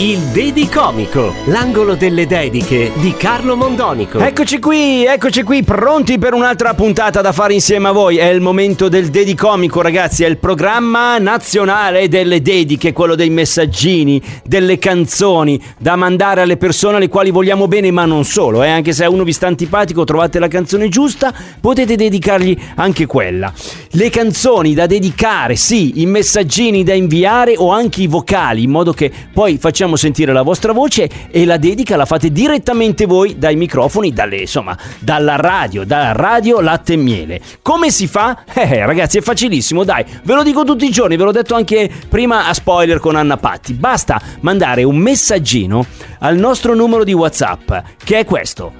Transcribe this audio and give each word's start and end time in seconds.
Il 0.00 0.18
Dedicomico, 0.30 1.34
l'angolo 1.46 1.94
delle 1.94 2.26
dediche 2.26 2.92
di 2.96 3.14
Carlo 3.16 3.56
Mondonico. 3.56 4.20
Eccoci 4.20 4.60
qui, 4.60 5.04
eccoci 5.04 5.42
qui, 5.42 5.64
pronti 5.64 6.18
per 6.18 6.34
un'altra 6.34 6.74
puntata 6.74 7.20
da 7.20 7.32
fare 7.32 7.54
insieme 7.54 7.88
a 7.88 7.92
voi. 7.92 8.18
È 8.18 8.26
il 8.26 8.40
momento 8.40 8.88
del 8.88 9.08
Dedicomico, 9.08 9.80
ragazzi. 9.80 10.22
È 10.22 10.28
il 10.28 10.36
programma 10.36 11.18
nazionale 11.18 12.08
delle 12.08 12.42
dediche, 12.42 12.92
quello 12.92 13.14
dei 13.14 13.30
messaggini, 13.30 14.22
delle 14.44 14.78
canzoni 14.78 15.60
da 15.78 15.96
mandare 15.96 16.42
alle 16.42 16.58
persone 16.58 16.98
alle 16.98 17.08
quali 17.08 17.30
vogliamo 17.30 17.66
bene, 17.66 17.90
ma 17.90 18.04
non 18.04 18.24
solo. 18.24 18.62
Eh? 18.62 18.68
Anche 18.68 18.92
se 18.92 19.04
a 19.04 19.10
uno 19.10 19.24
vi 19.24 19.32
sta 19.32 19.46
antipatico, 19.46 20.04
trovate 20.04 20.38
la 20.38 20.48
canzone 20.48 20.88
giusta, 20.88 21.34
potete 21.58 21.96
dedicargli 21.96 22.56
anche 22.76 23.06
quella. 23.06 23.52
Le 23.92 24.10
canzoni 24.10 24.74
da 24.74 24.86
dedicare, 24.86 25.56
sì, 25.56 26.02
i 26.02 26.06
messaggini 26.06 26.84
da 26.84 26.92
inviare 26.92 27.54
o 27.56 27.72
anche 27.72 28.02
i 28.02 28.06
vocali, 28.06 28.62
in 28.62 28.70
modo 28.70 28.92
che 28.92 29.10
poi 29.32 29.47
facciamo 29.56 29.96
sentire 29.96 30.32
la 30.32 30.42
vostra 30.42 30.72
voce 30.72 31.08
e 31.30 31.46
la 31.46 31.56
dedica 31.56 31.96
la 31.96 32.04
fate 32.04 32.30
direttamente 32.30 33.06
voi 33.06 33.38
dai 33.38 33.56
microfoni, 33.56 34.12
dalle, 34.12 34.36
insomma, 34.38 34.76
dalla 34.98 35.36
radio, 35.36 35.84
dalla 35.84 36.12
radio 36.12 36.60
latte 36.60 36.92
e 36.92 36.96
miele. 36.96 37.40
Come 37.62 37.90
si 37.90 38.06
fa? 38.06 38.44
Eh, 38.58 38.84
ragazzi, 38.84 39.18
è 39.18 39.20
facilissimo, 39.20 39.84
dai, 39.84 40.04
ve 40.24 40.34
lo 40.34 40.42
dico 40.42 40.64
tutti 40.64 40.84
i 40.84 40.90
giorni, 40.90 41.16
ve 41.16 41.22
l'ho 41.24 41.30
detto 41.30 41.54
anche 41.54 41.88
prima 42.08 42.48
a 42.48 42.52
spoiler 42.52 42.98
con 42.98 43.14
Anna 43.14 43.36
Patti. 43.36 43.72
Basta 43.72 44.20
mandare 44.40 44.82
un 44.82 44.96
messaggino 44.96 45.86
al 46.18 46.36
nostro 46.36 46.74
numero 46.74 47.04
di 47.04 47.12
WhatsApp, 47.12 47.72
che 48.02 48.18
è 48.18 48.24
questo: 48.24 48.72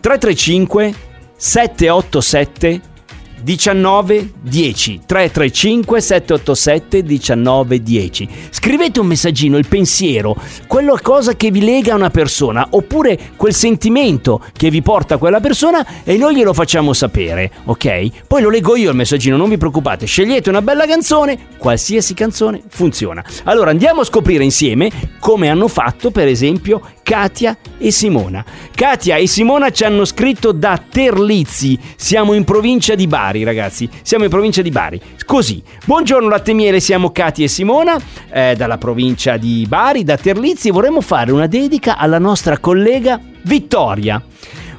335 0.00 0.94
787 1.34 2.91
19 3.42 4.32
10 4.40 5.00
335 5.04 6.00
787 6.00 7.02
19 7.02 7.82
10 7.82 8.28
scrivete 8.50 9.00
un 9.00 9.06
messaggino 9.06 9.58
il 9.58 9.66
pensiero 9.66 10.36
quella 10.66 10.98
cosa 11.00 11.34
che 11.34 11.50
vi 11.50 11.64
lega 11.64 11.92
a 11.92 11.96
una 11.96 12.10
persona 12.10 12.66
oppure 12.70 13.18
quel 13.36 13.54
sentimento 13.54 14.42
che 14.52 14.70
vi 14.70 14.82
porta 14.82 15.14
a 15.14 15.18
quella 15.18 15.40
persona 15.40 15.84
e 16.04 16.16
noi 16.16 16.36
glielo 16.36 16.52
facciamo 16.52 16.92
sapere 16.92 17.50
ok? 17.64 18.26
Poi 18.26 18.42
lo 18.42 18.50
leggo 18.50 18.76
io 18.76 18.90
il 18.90 18.96
messaggino 18.96 19.36
non 19.36 19.48
vi 19.48 19.58
preoccupate 19.58 20.06
scegliete 20.06 20.48
una 20.48 20.62
bella 20.62 20.86
canzone 20.86 21.50
qualsiasi 21.58 22.14
canzone 22.14 22.60
funziona. 22.68 23.24
Allora 23.44 23.70
andiamo 23.70 24.00
a 24.00 24.04
scoprire 24.04 24.44
insieme 24.44 24.90
come 25.22 25.48
hanno 25.48 25.68
fatto 25.68 26.10
per 26.10 26.26
esempio 26.26 26.80
Katia 27.04 27.56
e 27.78 27.92
Simona. 27.92 28.44
Katia 28.74 29.18
e 29.18 29.28
Simona 29.28 29.70
ci 29.70 29.84
hanno 29.84 30.04
scritto 30.04 30.50
da 30.50 30.82
Terlizzi. 30.90 31.78
Siamo 31.94 32.32
in 32.32 32.42
provincia 32.42 32.96
di 32.96 33.06
Bari 33.06 33.44
ragazzi. 33.44 33.88
Siamo 34.02 34.24
in 34.24 34.30
provincia 34.30 34.62
di 34.62 34.70
Bari. 34.70 35.00
Così. 35.24 35.62
Buongiorno 35.84 36.28
latte 36.28 36.52
miele 36.54 36.80
siamo 36.80 37.12
Katia 37.12 37.44
e 37.44 37.48
Simona 37.48 37.96
eh, 38.32 38.54
dalla 38.56 38.78
provincia 38.78 39.36
di 39.36 39.64
Bari 39.68 40.02
da 40.02 40.16
Terlizzi. 40.16 40.68
E 40.68 40.72
vorremmo 40.72 41.00
fare 41.00 41.30
una 41.30 41.46
dedica 41.46 41.96
alla 41.96 42.18
nostra 42.18 42.58
collega 42.58 43.20
Vittoria 43.42 44.20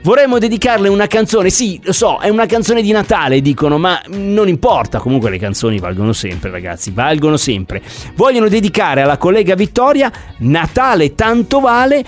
Vorremmo 0.04 0.38
dedicarle 0.38 0.90
una 0.90 1.08
canzone, 1.08 1.50
sì, 1.50 1.80
lo 1.82 1.94
so, 1.94 2.20
è 2.20 2.28
una 2.28 2.46
canzone 2.46 2.82
di 2.82 2.92
Natale, 2.92 3.40
dicono, 3.40 3.78
ma 3.78 4.02
non 4.10 4.50
importa, 4.50 5.00
comunque 5.00 5.30
le 5.30 5.38
canzoni 5.38 5.80
valgono 5.80 6.12
sempre, 6.12 6.52
ragazzi, 6.52 6.92
valgono 6.92 7.38
sempre. 7.38 7.82
Vogliono 8.16 8.50
dedicare 8.50 9.02
alla 9.02 9.16
collega 9.16 9.56
Vittoria 9.56 10.12
Natale 10.40 11.16
tanto 11.16 11.62
vale, 11.62 12.04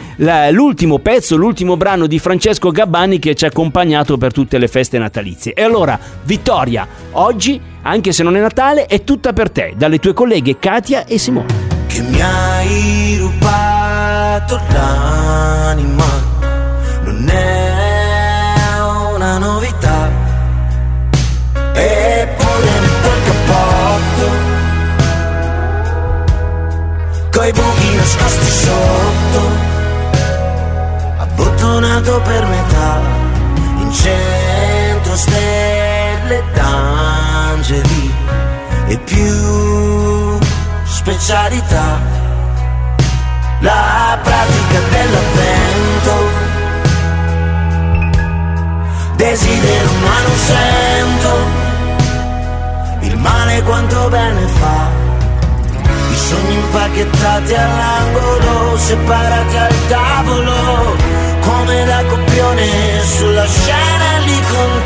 l'ultimo 0.52 1.00
pezzo, 1.00 1.38
l'ultimo 1.38 1.78
brano 1.78 2.06
di 2.06 2.19
Francesco 2.19 2.69
Gabbani 2.69 3.18
che 3.18 3.34
ci 3.34 3.46
ha 3.46 3.47
accompagnato 3.47 4.18
per 4.18 4.34
tutte 4.34 4.58
le 4.58 4.68
feste 4.68 4.98
natalizie. 4.98 5.53
E 5.53 5.64
allora, 5.64 5.98
Vittoria, 6.24 6.86
oggi, 7.12 7.62
anche 7.84 8.12
se 8.12 8.24
non 8.24 8.36
è 8.36 8.42
Natale, 8.42 8.88
è 8.88 9.06
tutta 9.06 9.31
per 9.31 9.50
te, 9.50 9.74
dalle 9.78 10.00
tue 10.00 10.12
colleghe 10.12 10.59
Katia 10.59 11.06
e 11.06 11.18
Simone. 11.18 11.48
che 11.88 12.02
mi 12.02 12.22
hai 12.22 13.16
rubato 13.19 14.59
l'anima 14.69 16.15
abbottonato 32.06 32.22
per 32.22 32.46
metà. 32.46 33.02
In 33.80 33.92
centro 33.92 35.16
stelle 35.16 36.44
d'angeli 36.54 38.14
e 38.88 38.98
più 39.00 40.40
specialità. 40.84 42.00
La 43.60 44.18
pratica 44.22 44.80
dell'avvento. 44.90 46.44
Desidero 49.16 49.92
ma 50.04 50.22
non 50.28 50.38
sento 50.38 51.64
il 53.02 53.18
male 53.18 53.62
quanto 53.64 54.10
bene 54.10 54.48
fa. 54.48 55.04
I 56.12 56.16
sogni 56.16 56.54
impacchettati 56.54 57.54
all'angolo 57.54 58.78
separati 58.78 59.58
al 59.58 59.88
tavolo 59.88 61.05
sulla 63.06 63.46
scena 63.46 64.18
lì 64.26 64.42
con 64.42 64.82
te 64.82 64.84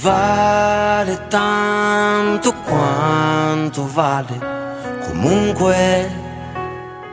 vale 0.00 1.26
tanto 1.28 2.54
quanto 2.54 3.86
vale 3.86 4.38
comunque 5.06 6.29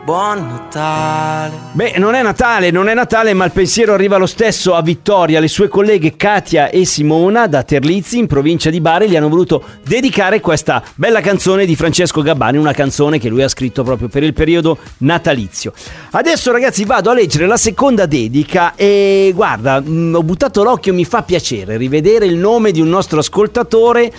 Buon 0.08 0.48
Natale. 0.48 1.54
Beh, 1.74 1.96
non 1.98 2.16
è 2.16 2.22
Natale, 2.22 2.72
non 2.72 2.88
è 2.88 2.94
Natale, 2.94 3.34
ma 3.34 3.44
il 3.44 3.52
pensiero 3.52 3.94
arriva 3.94 4.16
lo 4.16 4.26
stesso 4.26 4.74
a 4.74 4.82
Vittoria. 4.82 5.42
Le 5.42 5.50
sue 5.50 5.68
colleghe 5.68 6.16
Katia 6.16 6.70
e 6.70 6.86
Simona 6.86 7.46
da 7.48 7.62
Terlizzi, 7.64 8.18
in 8.18 8.26
provincia 8.26 8.70
di 8.70 8.80
Bari, 8.80 9.10
gli 9.10 9.18
hanno 9.18 9.28
voluto 9.28 9.62
dedicare 9.86 10.40
questa 10.40 10.82
bella 10.96 11.20
canzone 11.20 11.66
di 11.66 11.76
Francesco 11.76 12.22
Gabbani, 12.22 12.58
una 12.58 12.72
canzone 12.72 13.20
che 13.20 13.28
lui 13.28 13.44
ha 13.44 13.50
scritto 13.50 13.84
proprio 13.84 14.08
per 14.08 14.24
il 14.24 14.32
periodo 14.32 14.78
natalizio. 15.00 15.74
Adesso, 16.12 16.54
ragazzi, 16.54 16.86
vado 16.86 17.10
a 17.10 17.14
leggere 17.14 17.46
la 17.46 17.58
seconda 17.58 18.06
dedica 18.06 18.76
e 18.78 19.34
guarda, 19.36 19.82
mh, 19.82 20.16
ho 20.16 20.24
buttato 20.24 20.64
l'occhio, 20.64 20.94
mi 20.94 21.04
fa 21.04 21.24
piacere 21.24 21.76
rivedere 21.76 22.28
il 22.28 22.38
nome 22.38 22.72
di 22.72 22.80
un 22.80 22.88
nostro 22.88 23.20
ascoltatore 23.20 24.14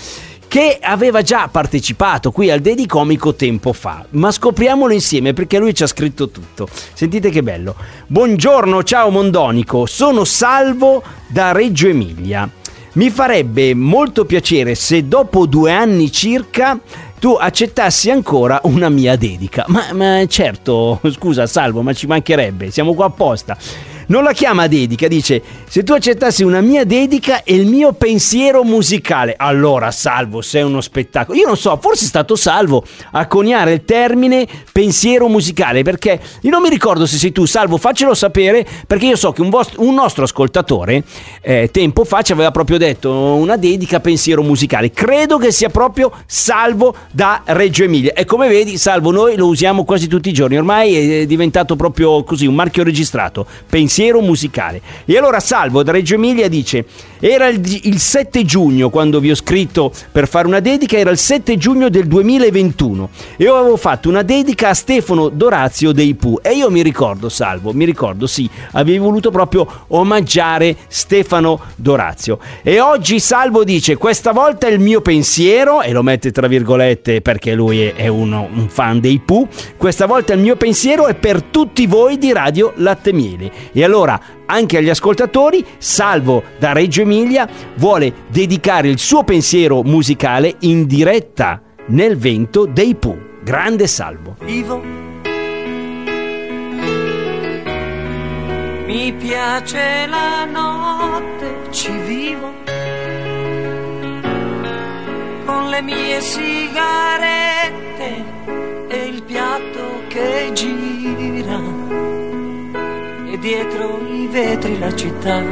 che 0.48 0.78
aveva 0.80 1.20
già 1.20 1.48
partecipato 1.48 2.32
qui 2.32 2.50
al 2.50 2.60
Dedicomico 2.60 3.34
tempo 3.34 3.74
fa, 3.74 4.04
ma 4.10 4.32
scopriamolo 4.32 4.94
insieme 4.94 5.34
perché 5.34 5.58
lui 5.58 5.74
ci 5.74 5.82
ha 5.82 5.86
scritto 5.86 6.30
tutto. 6.30 6.66
Sentite 6.94 7.28
che 7.28 7.42
bello. 7.42 7.76
Buongiorno, 8.06 8.82
ciao 8.82 9.10
Mondonico, 9.10 9.84
sono 9.84 10.24
Salvo 10.24 11.02
da 11.28 11.52
Reggio 11.52 11.88
Emilia. 11.88 12.48
Mi 12.94 13.10
farebbe 13.10 13.74
molto 13.74 14.24
piacere 14.24 14.74
se 14.74 15.06
dopo 15.06 15.46
due 15.46 15.70
anni 15.70 16.10
circa 16.10 16.80
tu 17.18 17.36
accettassi 17.38 18.10
ancora 18.10 18.60
una 18.64 18.88
mia 18.88 19.16
dedica. 19.16 19.66
Ma, 19.68 19.92
ma 19.92 20.24
certo, 20.26 20.98
scusa 21.12 21.46
Salvo, 21.46 21.82
ma 21.82 21.92
ci 21.92 22.06
mancherebbe, 22.06 22.70
siamo 22.70 22.94
qua 22.94 23.06
apposta. 23.06 23.56
Non 24.10 24.22
la 24.22 24.32
chiama 24.32 24.68
dedica, 24.68 25.06
dice 25.06 25.42
se 25.68 25.82
tu 25.82 25.92
accettassi 25.92 26.42
una 26.42 26.62
mia 26.62 26.84
dedica 26.84 27.42
e 27.42 27.54
il 27.54 27.66
mio 27.66 27.92
pensiero 27.92 28.64
musicale. 28.64 29.34
Allora, 29.36 29.90
Salvo, 29.90 30.40
sei 30.40 30.62
uno 30.62 30.80
spettacolo. 30.80 31.36
Io 31.36 31.46
non 31.46 31.58
so, 31.58 31.78
forse 31.78 32.06
è 32.06 32.08
stato 32.08 32.34
Salvo 32.34 32.82
a 33.10 33.26
coniare 33.26 33.74
il 33.74 33.84
termine 33.84 34.46
pensiero 34.72 35.28
musicale, 35.28 35.82
perché 35.82 36.18
io 36.40 36.50
non 36.50 36.62
mi 36.62 36.70
ricordo 36.70 37.04
se 37.04 37.18
sei 37.18 37.32
tu, 37.32 37.44
Salvo, 37.44 37.76
faccelo 37.76 38.14
sapere, 38.14 38.66
perché 38.86 39.04
io 39.04 39.16
so 39.16 39.32
che 39.32 39.42
un, 39.42 39.50
vostro- 39.50 39.82
un 39.82 39.92
nostro 39.92 40.24
ascoltatore 40.24 41.04
eh, 41.42 41.68
tempo 41.70 42.04
fa 42.04 42.22
ci 42.22 42.32
aveva 42.32 42.50
proprio 42.50 42.78
detto 42.78 43.12
una 43.12 43.58
dedica 43.58 44.00
pensiero 44.00 44.42
musicale. 44.42 44.90
Credo 44.90 45.36
che 45.36 45.52
sia 45.52 45.68
proprio 45.68 46.10
Salvo 46.24 46.94
da 47.12 47.42
Reggio 47.44 47.84
Emilia. 47.84 48.14
E 48.14 48.24
come 48.24 48.48
vedi, 48.48 48.78
Salvo, 48.78 49.10
noi 49.10 49.36
lo 49.36 49.48
usiamo 49.48 49.84
quasi 49.84 50.06
tutti 50.06 50.30
i 50.30 50.32
giorni, 50.32 50.56
ormai 50.56 51.20
è 51.20 51.26
diventato 51.26 51.76
proprio 51.76 52.24
così 52.24 52.46
un 52.46 52.54
marchio 52.54 52.84
registrato, 52.84 53.44
pensiero 53.98 54.20
musicale. 54.20 54.80
E 55.04 55.16
allora 55.16 55.40
Salvo 55.40 55.82
da 55.82 55.90
Reggio 55.90 56.14
Emilia 56.14 56.48
dice: 56.48 56.84
Era 57.18 57.48
il, 57.48 57.60
il 57.82 57.98
7 57.98 58.44
giugno 58.44 58.90
quando 58.90 59.18
vi 59.18 59.30
ho 59.30 59.34
scritto 59.34 59.92
per 60.12 60.28
fare 60.28 60.46
una 60.46 60.60
dedica, 60.60 60.96
era 60.96 61.10
il 61.10 61.18
7 61.18 61.56
giugno 61.56 61.88
del 61.88 62.06
2021 62.06 63.10
e 63.36 63.44
io 63.44 63.56
avevo 63.56 63.76
fatto 63.76 64.08
una 64.08 64.22
dedica 64.22 64.68
a 64.68 64.74
Stefano 64.74 65.28
Dorazio 65.28 65.90
dei 65.90 66.14
Pooh. 66.14 66.38
E 66.42 66.52
io 66.52 66.70
mi 66.70 66.82
ricordo, 66.82 67.28
Salvo, 67.28 67.72
mi 67.72 67.84
ricordo, 67.84 68.28
sì, 68.28 68.48
avevi 68.72 68.98
voluto 68.98 69.32
proprio 69.32 69.66
omaggiare 69.88 70.76
Stefano 70.86 71.60
Dorazio. 71.74 72.38
E 72.62 72.78
oggi 72.78 73.18
Salvo 73.18 73.64
dice: 73.64 73.96
Questa 73.96 74.30
volta 74.30 74.68
il 74.68 74.78
mio 74.78 75.00
pensiero, 75.00 75.82
e 75.82 75.90
lo 75.90 76.04
mette 76.04 76.30
tra 76.30 76.46
virgolette 76.46 77.20
perché 77.20 77.54
lui 77.54 77.80
è, 77.80 78.06
uno, 78.06 78.48
un 78.52 78.68
fan 78.68 79.00
dei 79.00 79.18
Pooh, 79.18 79.48
questa 79.76 80.06
volta 80.06 80.34
il 80.34 80.40
mio 80.40 80.54
pensiero 80.54 81.06
è 81.06 81.14
per 81.14 81.42
tutti 81.42 81.86
voi 81.86 82.16
di 82.16 82.32
Radio 82.32 82.72
Latte 82.76 83.12
Miele. 83.12 83.50
E 83.72 83.86
allora, 83.88 84.20
anche 84.44 84.76
agli 84.76 84.90
ascoltatori, 84.90 85.64
Salvo 85.78 86.42
da 86.58 86.72
Reggio 86.72 87.00
Emilia 87.00 87.48
vuole 87.76 88.12
dedicare 88.28 88.88
il 88.88 88.98
suo 88.98 89.24
pensiero 89.24 89.82
musicale 89.82 90.56
in 90.60 90.86
diretta 90.86 91.62
nel 91.86 92.18
vento 92.18 92.66
dei 92.66 92.94
Pooh. 92.94 93.40
Grande 93.42 93.86
Salvo. 93.86 94.36
Vivo. 94.40 94.82
Mi 98.84 99.12
piace 99.14 100.06
la 100.06 100.44
notte, 100.44 101.70
ci 101.70 101.96
vivo. 102.04 102.52
Con 105.46 105.70
le 105.70 105.80
mie 105.80 106.20
sigarette 106.20 107.66
e 108.88 109.06
il 109.06 109.22
piatto 109.22 110.02
che 110.08 110.50
gira. 110.52 110.97
Dietro 113.48 113.98
i 114.06 114.26
vetri 114.26 114.78
la 114.78 114.94
città. 114.94 115.42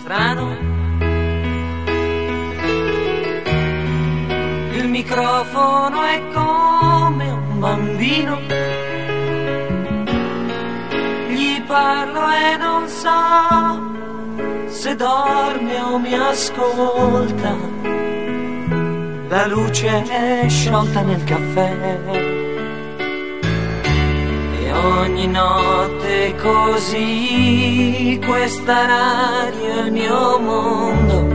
Strano. 0.00 0.56
Il 4.74 4.86
microfono 4.88 6.02
è 6.02 6.22
come 6.34 7.30
un 7.30 7.58
bambino. 7.58 8.38
Gli 11.30 11.62
parlo 11.62 12.20
e 12.28 12.56
non 12.58 12.86
so 12.86 14.68
se 14.68 14.94
dorme 14.94 15.80
o 15.80 15.98
mi 15.98 16.12
ascolta. 16.12 17.56
La 19.28 19.46
luce 19.46 20.04
è 20.04 20.46
sciolta 20.48 21.00
nel 21.00 21.24
caffè. 21.24 22.25
Ogni 24.86 25.26
notte 25.26 26.34
così 26.40 28.20
questa 28.24 28.86
radio 28.86 29.74
è 29.74 29.84
il 29.86 29.92
mio 29.92 30.38
mondo 30.38 31.25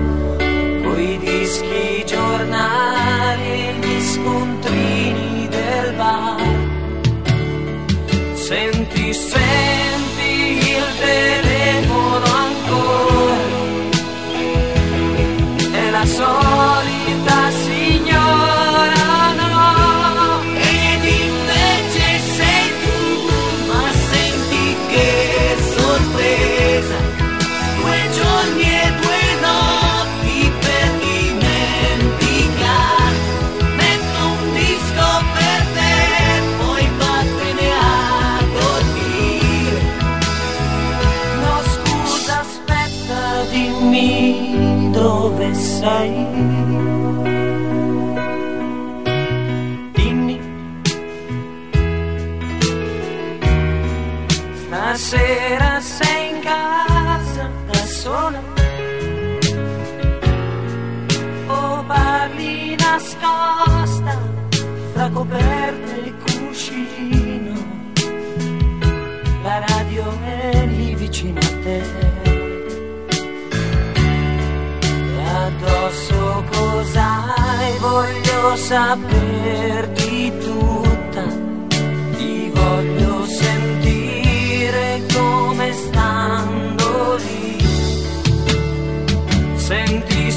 nascosta 63.52 64.18
fra 64.94 65.10
coperta 65.10 65.94
e 66.04 66.14
cuscino. 66.24 67.54
La 69.44 69.64
radio 69.68 70.06
è 70.24 70.66
lì 70.66 70.96
vicino 70.96 71.40
a 71.40 71.52
te. 71.64 71.82
E 75.18 75.24
addosso 75.24 76.44
cos'hai? 76.52 77.78
Voglio 77.80 78.56
saperti 78.56 80.32
tutta. 80.40 81.24
Ti 82.18 82.52
voglio 82.54 83.26
sentire 83.26 85.02
come 85.14 85.74
stando 85.74 87.16
lì. 87.16 87.58
Senti, 89.56 90.32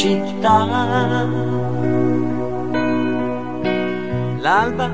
città. 0.00 0.56
L'alba 4.38 4.90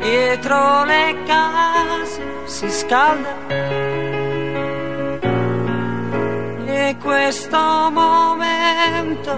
dietro 0.00 0.84
le 0.84 1.16
case 1.26 2.22
si 2.46 2.68
scalda 2.68 3.34
e 6.66 6.96
questo 7.00 7.58
momento 7.92 9.32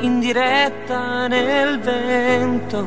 in 0.00 0.18
diretta 0.18 1.28
nel 1.28 1.78
vento 1.78 2.86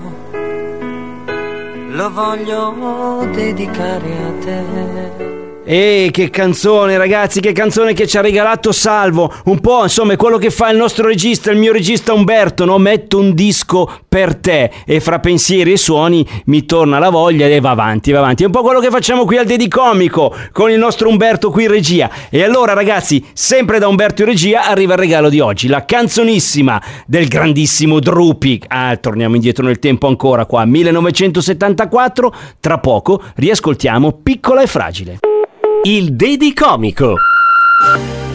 lo 1.92 2.12
voglio 2.12 3.26
dedicare 3.32 4.18
a 4.18 4.44
te. 4.44 5.35
E 5.68 6.10
che 6.12 6.30
canzone 6.30 6.96
ragazzi, 6.96 7.40
che 7.40 7.52
canzone 7.52 7.94
che 7.94 8.06
ci 8.06 8.20
ha 8.20 8.22
regalato 8.22 8.72
Salvo, 8.72 9.34
un 9.46 9.60
po' 9.60 9.82
insomma 9.82 10.14
è 10.14 10.16
quello 10.16 10.38
che 10.38 10.52
fa 10.52 10.70
il 10.70 10.78
nostro 10.78 11.08
regista, 11.08 11.50
il 11.50 11.58
mio 11.58 11.72
regista 11.72 12.14
Umberto, 12.14 12.66
no? 12.66 12.78
metto 12.78 13.18
un 13.18 13.34
disco 13.34 13.92
per 14.08 14.36
te 14.36 14.70
e 14.86 15.00
fra 15.00 15.18
pensieri 15.18 15.72
e 15.72 15.78
suoni 15.78 16.24
mi 16.46 16.66
torna 16.66 17.00
la 17.00 17.10
voglia 17.10 17.48
e 17.48 17.60
va 17.60 17.72
avanti, 17.72 18.12
va 18.12 18.20
avanti, 18.20 18.44
è 18.44 18.46
un 18.46 18.52
po' 18.52 18.62
quello 18.62 18.80
che 18.80 18.92
facciamo 18.92 19.26
qui 19.26 19.38
al 19.38 19.48
Dedicomico 19.48 20.36
con 20.52 20.70
il 20.70 20.78
nostro 20.78 21.10
Umberto 21.10 21.50
qui 21.50 21.64
in 21.64 21.72
regia. 21.72 22.12
E 22.30 22.44
allora 22.44 22.74
ragazzi, 22.74 23.26
sempre 23.34 23.80
da 23.80 23.88
Umberto 23.88 24.22
in 24.22 24.28
regia 24.28 24.68
arriva 24.68 24.94
il 24.94 25.00
regalo 25.00 25.30
di 25.30 25.40
oggi, 25.40 25.68
la 25.68 25.84
canzonissima 25.84 26.80
del 27.08 27.28
grandissimo 27.28 28.00
Drupi, 28.00 28.62
ah 28.68 28.96
torniamo 28.98 29.34
indietro 29.34 29.66
nel 29.66 29.80
tempo 29.80 30.06
ancora 30.06 30.46
qua, 30.46 30.64
1974, 30.64 32.36
tra 32.60 32.78
poco 32.78 33.20
riascoltiamo 33.34 34.20
Piccola 34.22 34.62
e 34.62 34.68
Fragile. 34.68 35.20
Il 35.88 36.16
Dedicomico. 36.16 37.14
Non 37.14 38.35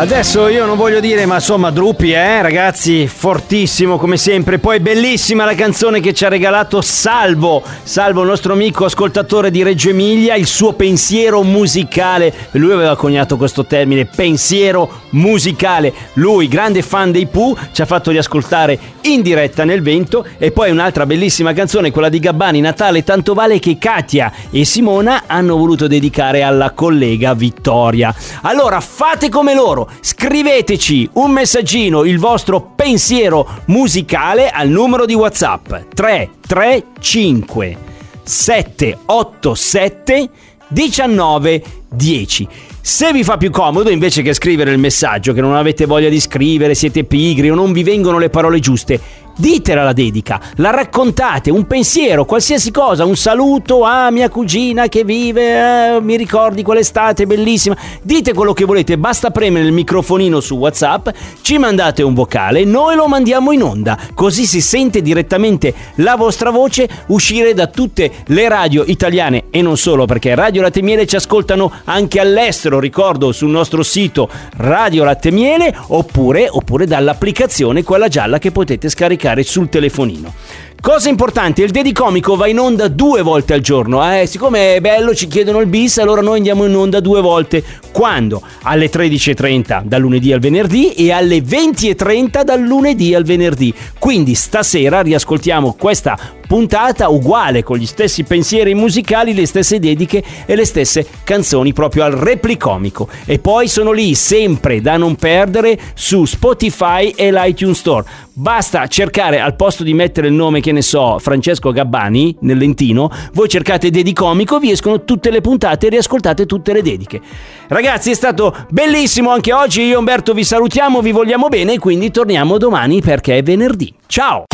Adesso 0.00 0.48
io 0.48 0.64
non 0.64 0.78
voglio 0.78 0.98
dire, 0.98 1.26
ma 1.26 1.34
insomma, 1.34 1.70
Druppi, 1.70 2.12
eh, 2.12 2.40
ragazzi, 2.40 3.06
fortissimo 3.06 3.98
come 3.98 4.16
sempre. 4.16 4.58
Poi 4.58 4.80
bellissima 4.80 5.44
la 5.44 5.54
canzone 5.54 6.00
che 6.00 6.14
ci 6.14 6.24
ha 6.24 6.28
regalato 6.28 6.80
Salvo. 6.80 7.62
Salvo, 7.82 8.22
il 8.22 8.28
nostro 8.28 8.54
amico 8.54 8.86
ascoltatore 8.86 9.50
di 9.50 9.62
Reggio 9.62 9.90
Emilia, 9.90 10.36
il 10.36 10.46
suo 10.46 10.72
pensiero 10.72 11.42
musicale. 11.42 12.32
Lui 12.52 12.72
aveva 12.72 12.96
coniato 12.96 13.36
questo 13.36 13.66
termine, 13.66 14.06
pensiero 14.06 15.02
musicale. 15.10 15.92
Lui, 16.14 16.48
grande 16.48 16.80
fan 16.80 17.12
dei 17.12 17.26
Pooh, 17.26 17.54
ci 17.70 17.82
ha 17.82 17.86
fatto 17.86 18.10
riascoltare 18.10 18.78
in 19.02 19.22
diretta 19.22 19.64
nel 19.64 19.82
vento. 19.82 20.26
E 20.38 20.50
poi 20.50 20.70
un'altra 20.70 21.06
bellissima 21.06 21.52
canzone, 21.52 21.90
quella 21.90 22.08
di 22.08 22.18
Gabbani, 22.18 22.60
Natale, 22.60 23.04
tanto 23.04 23.34
vale 23.34 23.58
che 23.58 23.78
Katia 23.78 24.32
e 24.50 24.64
Simona 24.64 25.24
hanno 25.26 25.56
voluto 25.56 25.86
dedicare 25.86 26.42
alla 26.42 26.72
collega 26.72 27.34
Vittoria. 27.34 28.14
Allora, 28.42 28.80
fate 28.80 29.28
come 29.28 29.54
loro, 29.54 29.90
scriveteci 30.00 31.10
un 31.14 31.30
messaggino, 31.30 32.04
il 32.04 32.18
vostro 32.18 32.72
pensiero 32.74 33.48
musicale 33.66 34.50
al 34.50 34.68
numero 34.68 35.06
di 35.06 35.14
WhatsApp 35.14 35.72
335 35.94 37.76
787 38.22 40.30
19 40.68 41.62
10. 41.88 42.48
Se 42.82 43.12
vi 43.12 43.22
fa 43.22 43.36
più 43.36 43.50
comodo, 43.50 43.90
invece 43.90 44.22
che 44.22 44.32
scrivere 44.32 44.72
il 44.72 44.78
messaggio, 44.78 45.32
che 45.34 45.40
non 45.42 45.54
avete 45.54 45.84
voglia 45.84 46.08
di 46.08 46.18
scrivere, 46.18 46.74
siete 46.74 47.04
pigri 47.04 47.50
o 47.50 47.54
non 47.54 47.72
vi 47.72 47.82
vengono 47.82 48.18
le 48.18 48.30
parole 48.30 48.58
giuste, 48.58 48.98
ditela 49.40 49.82
la 49.82 49.94
dedica, 49.94 50.38
la 50.56 50.70
raccontate, 50.70 51.50
un 51.50 51.66
pensiero, 51.66 52.26
qualsiasi 52.26 52.70
cosa, 52.70 53.06
un 53.06 53.16
saluto 53.16 53.82
a 53.82 54.10
mia 54.10 54.28
cugina 54.28 54.86
che 54.88 55.02
vive, 55.02 55.96
eh, 55.96 56.00
mi 56.00 56.16
ricordi 56.16 56.62
quell'estate 56.62 57.26
bellissima. 57.26 57.76
Dite 58.02 58.34
quello 58.34 58.52
che 58.52 58.66
volete, 58.66 58.98
basta 58.98 59.30
premere 59.30 59.64
il 59.64 59.72
microfonino 59.72 60.40
su 60.40 60.56
WhatsApp, 60.56 61.08
ci 61.40 61.56
mandate 61.56 62.02
un 62.02 62.12
vocale, 62.12 62.64
noi 62.64 62.94
lo 62.94 63.06
mandiamo 63.06 63.50
in 63.52 63.62
onda, 63.62 63.98
così 64.14 64.44
si 64.44 64.60
sente 64.60 65.00
direttamente 65.00 65.74
la 65.96 66.16
vostra 66.16 66.50
voce 66.50 66.86
uscire 67.06 67.54
da 67.54 67.66
tutte 67.66 68.10
le 68.26 68.48
radio 68.48 68.84
italiane 68.86 69.44
e 69.50 69.62
non 69.62 69.78
solo, 69.78 70.04
perché 70.04 70.34
Radio 70.34 70.60
Latte 70.60 70.82
Miele 70.82 71.06
ci 71.06 71.16
ascoltano 71.16 71.72
anche 71.84 72.20
all'estero, 72.20 72.78
ricordo 72.78 73.32
sul 73.32 73.48
nostro 73.48 73.82
sito 73.82 74.28
Radio 74.58 75.04
Latte 75.04 75.30
Miele 75.30 75.74
oppure, 75.88 76.46
oppure 76.50 76.86
dall'applicazione 76.86 77.82
quella 77.82 78.08
gialla 78.08 78.38
che 78.38 78.50
potete 78.50 78.90
scaricare 78.90 79.29
sul 79.42 79.68
telefonino. 79.68 80.34
Cosa 80.80 81.10
importante, 81.10 81.62
il 81.62 81.70
Dedicomico 81.70 82.36
va 82.36 82.46
in 82.46 82.58
onda 82.58 82.88
due 82.88 83.20
volte 83.20 83.52
al 83.52 83.60
giorno. 83.60 84.02
Eh? 84.10 84.24
Siccome 84.26 84.76
è 84.76 84.80
bello, 84.80 85.14
ci 85.14 85.26
chiedono 85.26 85.60
il 85.60 85.66
bis, 85.66 85.98
allora 85.98 86.22
noi 86.22 86.38
andiamo 86.38 86.64
in 86.64 86.74
onda 86.74 87.00
due 87.00 87.20
volte. 87.20 87.62
Quando? 87.92 88.42
Alle 88.62 88.90
13.30 88.90 89.82
dal 89.84 90.00
lunedì 90.00 90.32
al 90.32 90.40
venerdì 90.40 90.94
e 90.94 91.12
alle 91.12 91.40
20.30 91.40 92.42
dal 92.42 92.62
lunedì 92.62 93.14
al 93.14 93.24
venerdì. 93.24 93.74
Quindi 93.98 94.34
stasera 94.34 95.02
riascoltiamo 95.02 95.74
questa 95.78 96.18
puntata 96.50 97.08
uguale 97.10 97.62
con 97.62 97.76
gli 97.76 97.86
stessi 97.86 98.24
pensieri 98.24 98.74
musicali, 98.74 99.34
le 99.34 99.46
stesse 99.46 99.78
dediche 99.78 100.20
e 100.46 100.56
le 100.56 100.64
stesse 100.64 101.06
canzoni 101.22 101.72
proprio 101.72 102.02
al 102.02 102.10
replicomico. 102.10 103.08
E 103.24 103.38
poi 103.38 103.68
sono 103.68 103.92
lì 103.92 104.16
sempre 104.16 104.80
da 104.80 104.96
non 104.96 105.14
perdere 105.14 105.78
su 105.94 106.24
Spotify 106.24 107.10
e 107.10 107.30
l'iTunes 107.30 107.78
Store. 107.78 108.04
Basta 108.32 108.84
cercare 108.88 109.38
al 109.38 109.54
posto 109.54 109.84
di 109.84 109.94
mettere 109.94 110.26
il 110.26 110.32
nome 110.32 110.60
che 110.60 110.72
ne 110.72 110.82
so, 110.82 111.20
Francesco 111.20 111.70
Gabbani 111.70 112.34
nel 112.40 112.58
lentino, 112.58 113.08
voi 113.32 113.48
cercate 113.48 113.90
Dedicomico, 113.90 114.58
vi 114.58 114.72
escono 114.72 115.04
tutte 115.04 115.30
le 115.30 115.40
puntate 115.40 115.86
e 115.86 115.90
riascoltate 115.90 116.46
tutte 116.46 116.72
le 116.72 116.82
dediche. 116.82 117.20
Ragazzi, 117.68 118.10
è 118.10 118.14
stato 118.14 118.66
bellissimo 118.70 119.30
anche 119.30 119.52
oggi. 119.52 119.82
Io 119.82 119.94
e 119.94 119.98
Umberto 119.98 120.32
vi 120.32 120.42
salutiamo, 120.42 121.00
vi 121.00 121.12
vogliamo 121.12 121.46
bene 121.46 121.74
e 121.74 121.78
quindi 121.78 122.10
torniamo 122.10 122.58
domani 122.58 123.00
perché 123.00 123.36
è 123.38 123.42
venerdì. 123.44 123.94
Ciao! 124.08 124.46